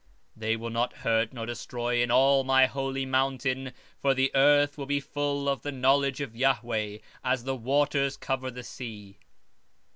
[0.35, 4.73] 21:9 They shall not hurt nor destroy in all my holy mountain, for the earth
[4.73, 9.19] shall be full of the knowledge of the Lord, as the waters cover the sea.